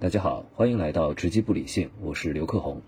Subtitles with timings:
[0.00, 2.80] 大家好，欢迎来到直击不理性，我是刘克宏。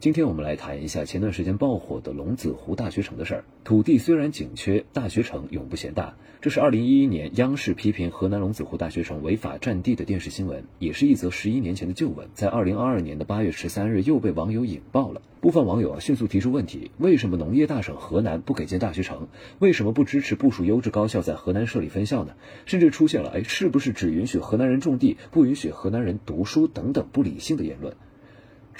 [0.00, 3.44] 今天我们来谈一下前段时间爆火的龙子湖大学城的事儿。
[3.64, 6.14] 土地虽然紧缺，大学城永不嫌大。
[6.40, 15.20] 这是二零一一年央视批评河南龙子湖大学城违法占地的电视新闻，也是一则十一年前的旧闻，在二零二二年的八月十三日又被网友引爆了。
[15.42, 19.28] 部分网友啊迅速提出问题：为什么农业大省河南不给建大学城？
[19.58, 22.32] 为什么不支持部署优质高校在河南设立分校呢？
[22.64, 27.94] 甚至出现了哎，是不是只允许河南人种地，不允许河南人读书等等不理性的言论？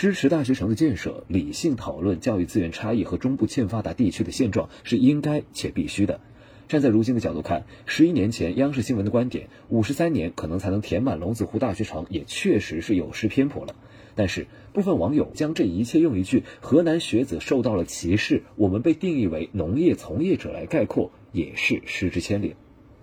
[0.00, 6.22] 支持大学城的建设，理性讨论教育资源差异和中部欠发达地区的现状是应该且必须的。
[6.68, 13.76] 站在如今的角度看，十一年前央视新闻的观点，五十三年可能才能填满龙子湖大学城，也确实是有失偏颇了。
[14.14, 22.56] 但是部分网友将这一切用一句“河南学子受到了歧视，我们被定义为农业从业者”来概括，也是失之千里。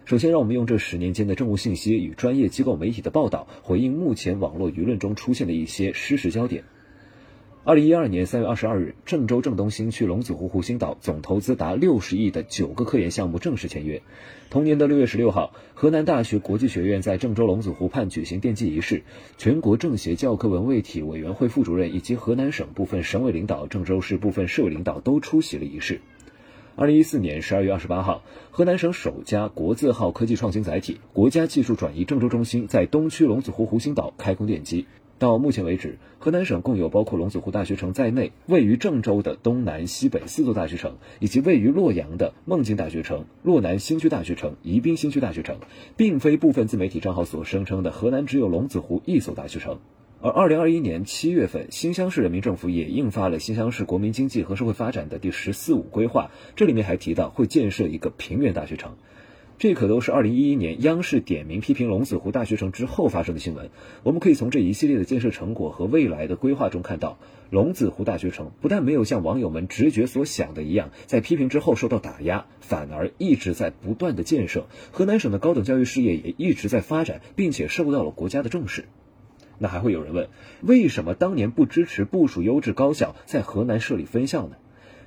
[0.06, 6.64] 首先，让我们用这十年间的政务信息与专业机构媒体的报道，回应目前网络舆论中出现的一些失实焦点。
[7.68, 14.02] 二零一二年三月二十二日，郑州郑东新区龙子湖湖心岛总投资达六十亿的九个科研项目正式签约。
[14.50, 19.04] 同年的六月十六号，河南大学国际学院在郑州龙子湖畔举行奠基仪式，
[19.38, 26.00] 全国政协教科文卫体委员会副主任以及河南省部分省委领导、郑州市部分市委领导都出席了仪式。
[26.78, 34.86] 二零一四年十二月二十八号，河南省首家国字号科技创新载体——国家技术转移郑州中心在东区龙子湖湖心岛开工奠基。
[35.20, 45.58] 到目前为止，河南省共有包括龙子湖大学城在内，位于郑州的东南西北四座大学城，以及位于洛阳的孟津大学城、洛南新区大学城、宜宾新区大学城，
[45.96, 49.80] 并非部分自媒体账号所声称的河南只有龙子湖一所大学城。
[50.20, 58.96] 而二零二一年七月份，新乡市人民政府也印发了新乡市国民经济和社会发展的第十四五规划，这里面还提到会建设一个平原大学城。
[59.60, 63.72] 这可都是二零一一年央视点名批评龙子湖大学城之后发生的新闻。
[64.04, 67.18] 我们可以从这一系列的建设成果和未来的规划中看到，
[67.50, 74.68] 龙子湖大学城不但没有像网友们直觉所想的一样，在批评之后受到打压，反而一直在不断的建设。
[74.92, 78.86] 河南省的高等教育事业也一直在发展，并且受到了国家的重视。
[79.58, 80.30] 那还会有人问，
[80.62, 84.56] 为什么当年不支持部署优质高校在河南设立分校呢？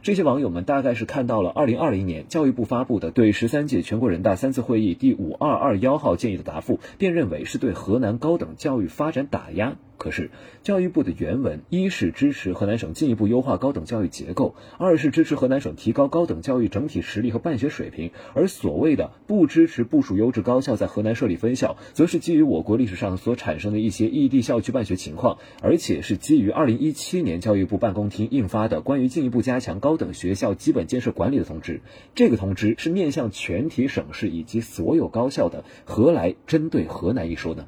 [0.02, 9.76] 这些网友们大概是看到了二零二零年教育部发布的对十三届全国人大三次会议第五二二幺号建议的答复，便认为是对河南高等教育发展打压。
[10.00, 10.30] 可是，
[10.62, 18.10] 教育部的原文一是支持河南省进一步优化高等教育结构，二是支持河南省提高高等教育整体实力和办学水平。
[18.32, 31.82] 而所谓的不支持部署优质高校在河南设立分校，则是基于我国历史上所产生的一些异地校区办学情况，而且是基于二零一七年教育部办公厅印发的关于进一步加强高等学校基本建设管理的通知。
[32.14, 37.66] 这个通知是面向全体省市以及所有高校的，何来针对河南一说呢？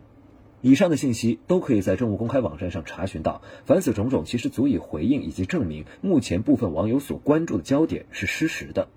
[0.62, 8.88] 以上的信息都可以在政务公开网站上查询到，凡此种种其实足以回应以及证明目前部分网友所关注的焦点是失实的。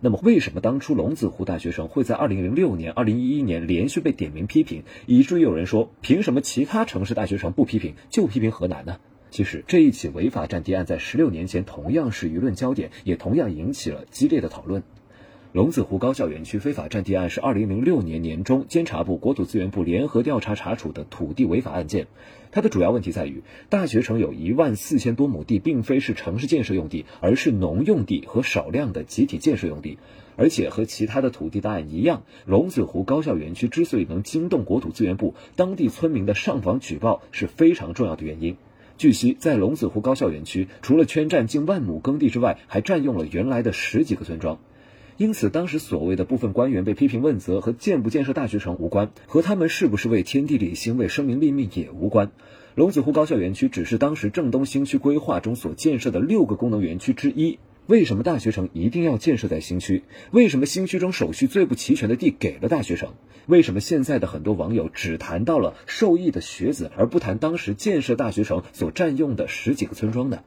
[0.00, 8.96] 那么，为什么当初龙子湖大学城会在2006年、2011年连续被点名批评，以至于有人说凭什么其他城市大学城不批评，就批评河南呢？
[9.30, 14.82] 其实这一起违法占地案在16年前同样是舆论焦点，也同样引起了激烈的讨论。
[15.52, 22.06] 龙子湖高校园区非法占地案是二零零六年年中监察部、国土资源部联合调查查处的土地违法案件。
[22.52, 29.98] 它的主要问题在于，大学城有一万四千多亩地，并非是城市建设用地，而是农用地和少量的集体建设用地。
[30.36, 38.56] 而且和其他的土地大案一样，龙子湖高校园区之所以能惊动国土资源部，当地村民的上访举报是非常重要的原因。
[38.98, 44.60] 据悉，在龙子湖高校园区，除了圈占近万亩耕地之外，还占用了原来的十几个村庄。
[45.20, 52.30] 因此，当时所谓的部分官员被批评问责和建不建设大学城无关，和他们是不是为天地立心、为生民立命也无关。
[52.74, 57.58] 龙子湖高校园区只是当时郑东新区规划中所建设的六个功能园区之一。
[57.86, 60.04] 为什么大学城一定要建设在新区？
[60.30, 63.12] 为什么新区中手续最不齐全的地给了大学城？
[63.44, 70.38] 为什么现在的很多网友只谈到了受益的学子，而不谈当时建设大学城所占用的十几个村庄呢？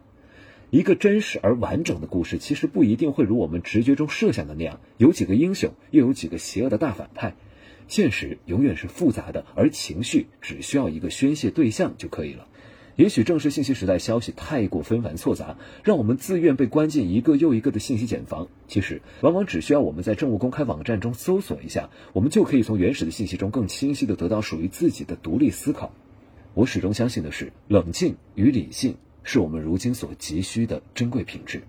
[0.73, 7.35] 一个真实而完整的故事，其实不一定会如我们直觉中设想的那样，有几个英雄，又有几个邪恶的大反派。
[7.87, 12.47] 现实永远是复杂的，而情绪只需要一个宣泄对象就可以了。
[12.95, 18.47] 也许正是信息时代，消息太过纷繁错杂，让我们自愿被关进一个又一个的信息茧房。
[18.67, 25.93] 其实，往往只需要我们在政务公开网站中搜索一下，我们就可以从原始的信息中更清晰地得到属于自己的独立思考。
[26.55, 28.95] 我始终相信的是，冷静与理性。
[29.23, 31.63] 是我们如今所急需的珍贵品质。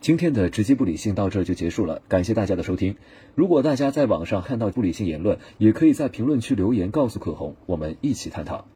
[0.00, 2.96] 今天的直击不理性到这就结束了，感谢大家的收听。
[3.34, 8.68] 如果大家在网上看到不理性言论，也可以在评论区留言告诉可红，我们一起探讨。